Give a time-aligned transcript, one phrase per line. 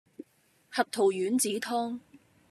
[0.71, 1.99] 核桃丸子湯